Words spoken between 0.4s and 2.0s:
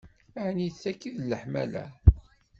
Ɛni d taki i d leḥmala?